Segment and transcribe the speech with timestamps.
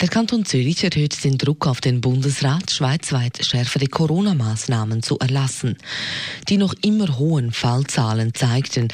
[0.00, 5.76] Der Kanton Zürich erhöht den Druck auf den Bundesrat, schweizweit schärfere Corona-Maßnahmen zu erlassen.
[6.48, 8.88] Die noch immer hohen Fallzahlen zeigten,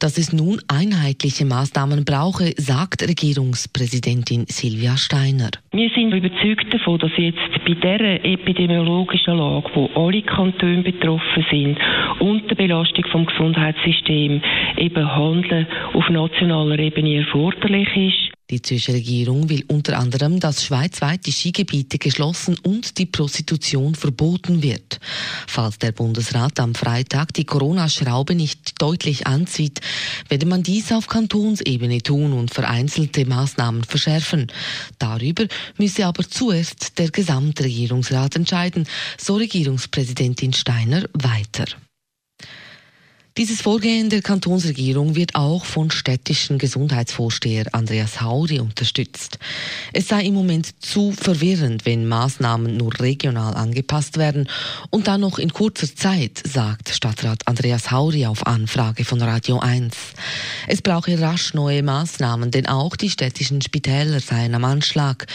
[0.00, 5.48] dass es nun einheitliche Maßnahmen brauche, sagt Regierungspräsidentin Silvia Steiner.
[5.72, 11.78] Wir sind überzeugt davon, dass jetzt bei dieser epidemiologischen Lage, wo alle Kantone betroffen sind
[12.20, 14.42] und der Belastung vom Gesundheitssystem
[14.76, 18.29] eben Handeln auf nationaler Ebene erforderlich ist.
[18.50, 24.60] Die Zürcher Regierung will unter anderem, dass schweizweit die Skigebiete geschlossen und die Prostitution verboten
[24.62, 24.98] wird.
[25.46, 29.80] Falls der Bundesrat am Freitag die Corona-Schraube nicht deutlich anzieht,
[30.28, 34.48] werde man dies auf Kantonsebene tun und vereinzelte Maßnahmen verschärfen.
[34.98, 35.46] Darüber
[35.78, 41.66] müsse aber zuerst der Gesamtregierungsrat entscheiden, so Regierungspräsidentin Steiner weiter.
[43.36, 49.38] Dieses Vorgehen der Kantonsregierung wird auch von städtischen Gesundheitsvorsteher Andreas Hauri unterstützt.
[49.92, 54.48] Es sei im Moment zu verwirrend, wenn Maßnahmen nur regional angepasst werden
[54.90, 59.94] und dann noch in kurzer Zeit, sagt Stadtrat Andreas Hauri auf Anfrage von Radio 1.
[60.66, 65.28] Es brauche rasch neue Maßnahmen, denn auch die städtischen Spitäler seien am Anschlag.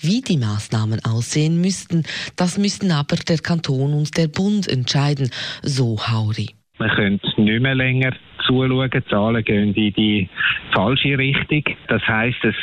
[0.00, 5.30] Wie die Maßnahmen aussehen müssten, das müssten aber der Kanton und der Bund entscheiden,
[5.62, 6.54] so Hauri.
[6.82, 8.10] Man könnte nicht mehr länger
[8.52, 8.90] zuschauen.
[8.90, 10.28] Die Zahlen gehen in die
[10.72, 11.64] falsche Richtung.
[11.88, 12.54] Das heisst, es,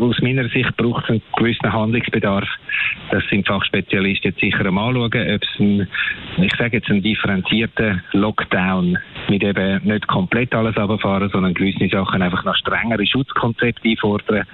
[0.00, 2.48] aus meiner Sicht braucht es einen gewissen Handlungsbedarf.
[3.10, 5.88] Das sind Fachspezialisten jetzt sicher einmal anschauen, ob es ein,
[6.38, 12.22] ich sage jetzt einen differenzierten Lockdown mit eben nicht komplett alles runterfahren, sondern gewisse Sachen
[12.22, 14.44] einfach nach strengere Schutzkonzepte einfordern.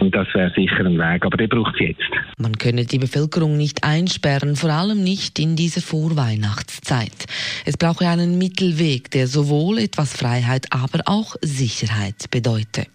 [0.00, 1.24] Und das wäre sicher ein Weg.
[1.24, 2.10] Aber den braucht es jetzt.
[2.38, 7.26] Man könne die Bevölkerung nicht einsperren, vor allem nicht in dieser Vorweihnachtszeit.
[7.64, 12.86] Es brauche einen Mittelweg, der sowohl etwas Freiheit, aber auch Sicherheit bedeute.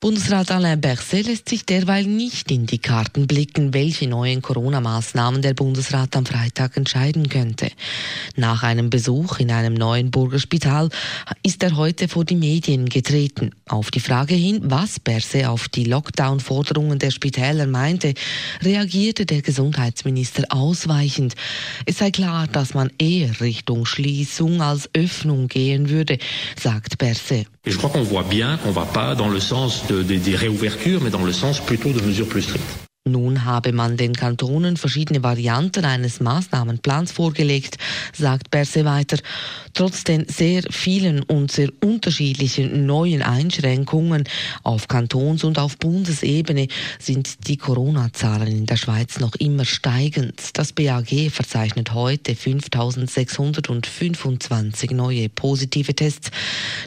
[0.00, 5.54] Bundesrat Alain Berset lässt sich derweil nicht in die Karten blicken, welche neuen Corona-Maßnahmen der
[5.54, 7.68] Bundesrat am Freitag entscheiden könnte.
[8.36, 10.90] Nach einem Besuch in einem neuen Burgerspital
[11.42, 13.50] ist er heute vor die Medien getreten.
[13.66, 18.14] Auf die Frage hin, was Berset auf die Lockdown-Forderungen der Spitäler meinte,
[18.62, 21.34] reagierte der Gesundheitsminister ausweichend.
[21.86, 26.18] Es sei klar, dass man eher Richtung Schließung als Öffnung gehen würde,
[26.56, 27.48] sagt Berset.
[27.66, 30.36] Et je crois qu'on voit bien qu'on va pas dans le sens de, de, des
[30.36, 32.87] réouvertures, mais dans le sens plutôt de mesures plus strictes.
[33.48, 37.78] Habe man den Kantonen verschiedene Varianten eines Maßnahmenplans vorgelegt,
[38.14, 39.16] sagt Berse weiter.
[39.72, 44.24] Trotz den sehr vielen und sehr unterschiedlichen neuen Einschränkungen
[44.64, 50.58] auf Kantons- und auf Bundesebene sind die Corona-Zahlen in der Schweiz noch immer steigend.
[50.58, 56.30] Das BAG verzeichnet heute 5625 neue positive Tests.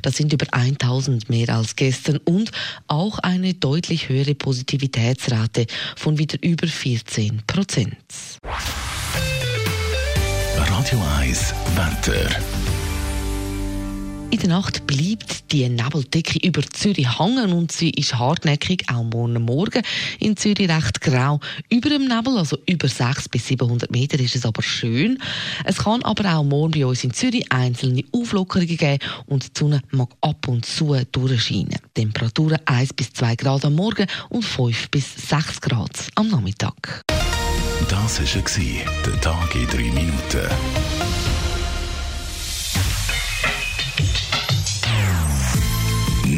[0.04, 2.52] Das sind über 1000 mehr als gestern und
[2.86, 7.96] auch eine deutlich höhere Positivitätsrate von wieder über 14 Prozent.
[10.58, 12.61] Radio 1 Wetter.
[14.32, 19.44] In der Nacht bleibt die Nebeldecke über Zürich hängen und sie ist hartnäckig, auch morgen
[19.44, 19.82] Morgen
[20.20, 21.42] in Zürich recht grau.
[21.70, 25.20] Über dem Nebel, also über 600 bis 700 Meter, ist es aber schön.
[25.66, 29.82] Es kann aber auch morgen bei uns in Zürich einzelne Auflockerungen geben und die Sonne
[29.92, 31.80] mag ab und zu durchscheinen.
[31.94, 37.02] Temperaturen 1 bis 2 Grad am Morgen und 5 bis 6 Grad am Nachmittag.
[37.90, 41.51] Das war der Tag in 3 Minuten.